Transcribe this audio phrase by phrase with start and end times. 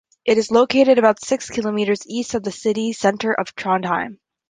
[0.25, 4.17] It is located about six kilometers east of the city centre of Trondheim.